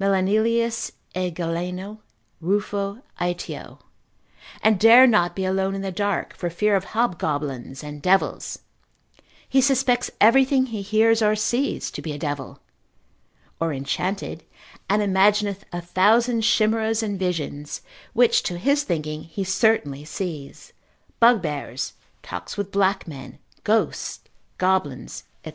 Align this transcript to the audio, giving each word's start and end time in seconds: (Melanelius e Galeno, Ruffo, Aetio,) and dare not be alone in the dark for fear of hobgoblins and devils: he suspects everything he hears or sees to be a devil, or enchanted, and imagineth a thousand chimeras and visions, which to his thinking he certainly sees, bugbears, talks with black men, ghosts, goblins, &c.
(Melanelius 0.00 0.90
e 1.14 1.30
Galeno, 1.30 1.98
Ruffo, 2.40 3.02
Aetio,) 3.20 3.78
and 4.60 4.80
dare 4.80 5.06
not 5.06 5.36
be 5.36 5.44
alone 5.44 5.76
in 5.76 5.80
the 5.82 5.92
dark 5.92 6.34
for 6.34 6.50
fear 6.50 6.74
of 6.74 6.86
hobgoblins 6.86 7.84
and 7.84 8.02
devils: 8.02 8.58
he 9.48 9.60
suspects 9.60 10.10
everything 10.20 10.66
he 10.66 10.82
hears 10.82 11.22
or 11.22 11.36
sees 11.36 11.92
to 11.92 12.02
be 12.02 12.10
a 12.10 12.18
devil, 12.18 12.58
or 13.60 13.72
enchanted, 13.72 14.42
and 14.90 15.02
imagineth 15.02 15.62
a 15.72 15.80
thousand 15.80 16.42
chimeras 16.42 17.00
and 17.00 17.16
visions, 17.16 17.80
which 18.12 18.42
to 18.42 18.58
his 18.58 18.82
thinking 18.82 19.22
he 19.22 19.44
certainly 19.44 20.04
sees, 20.04 20.72
bugbears, 21.20 21.92
talks 22.24 22.56
with 22.56 22.72
black 22.72 23.06
men, 23.06 23.38
ghosts, 23.62 24.20
goblins, 24.58 25.22
&c. 25.44 25.52